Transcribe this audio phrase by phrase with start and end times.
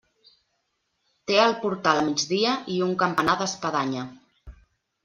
[1.31, 4.09] Té el portal a migdia i un campanar d'espadanya.